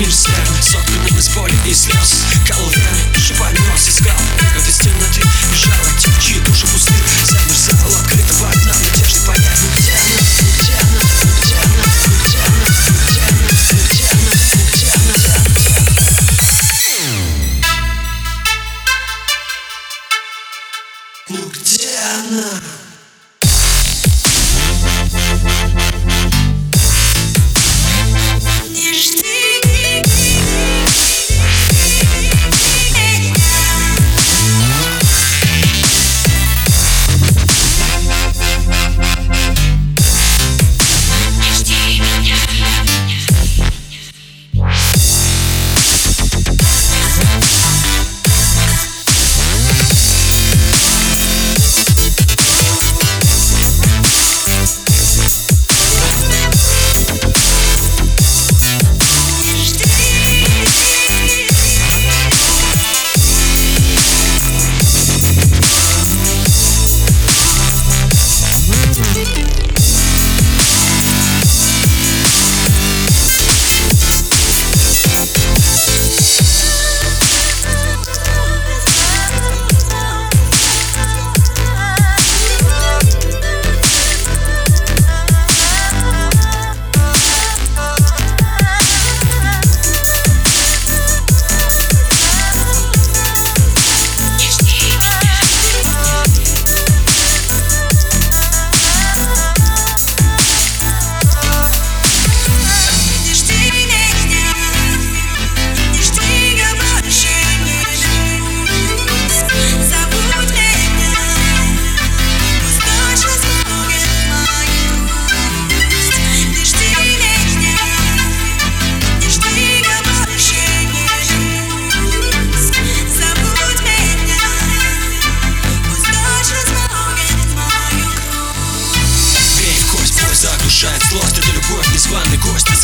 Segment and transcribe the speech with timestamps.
[0.00, 2.24] Мир сцены, сотворен из боли и слез.
[2.48, 5.89] Коловяны, шипами нос искал Как из темноты бежала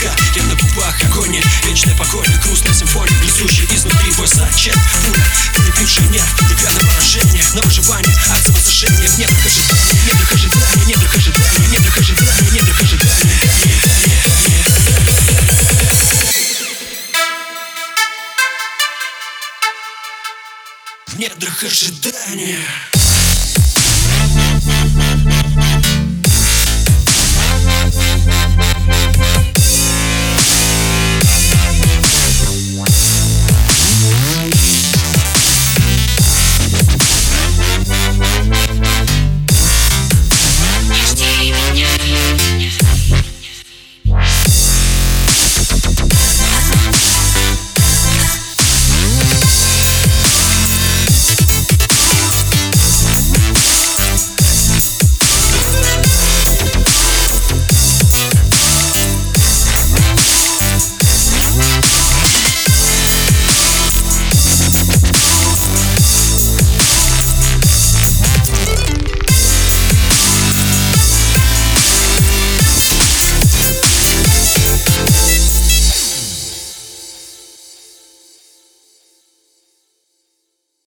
[0.00, 5.24] тоска Я на губах агония, вечная погоня Грустная симфония, близущая изнутри Твой зачет, пуля,
[5.54, 11.16] перебившая нерв Тебя на поражение, на выживание От самосожжения в недрах ожидания Недрах ожидания, недрах
[11.16, 13.40] ожидания Недрах ожидания, недрах ожидания
[21.06, 22.99] В недрах ожидания